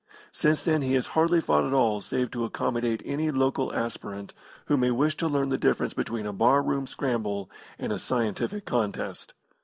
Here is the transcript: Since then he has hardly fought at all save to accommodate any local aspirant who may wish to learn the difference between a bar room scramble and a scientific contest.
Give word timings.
Since 0.31 0.63
then 0.63 0.81
he 0.81 0.95
has 0.95 1.05
hardly 1.13 1.39
fought 1.41 1.63
at 1.63 1.73
all 1.73 2.01
save 2.01 2.31
to 2.31 2.43
accommodate 2.43 3.03
any 3.05 3.29
local 3.29 3.71
aspirant 3.71 4.33
who 4.65 4.75
may 4.75 4.89
wish 4.89 5.15
to 5.17 5.27
learn 5.27 5.49
the 5.49 5.59
difference 5.59 5.93
between 5.93 6.25
a 6.25 6.33
bar 6.33 6.63
room 6.63 6.87
scramble 6.87 7.51
and 7.77 7.93
a 7.93 7.99
scientific 7.99 8.65
contest. 8.65 9.35